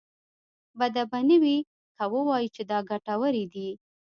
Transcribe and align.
بده 0.79 1.03
به 1.09 1.19
نه 1.29 1.37
وي 1.41 1.57
که 1.95 2.03
ووايو 2.13 2.53
چې 2.55 2.61
دا 2.71 2.79
ګټورې 2.91 3.45
دي. 3.53 3.69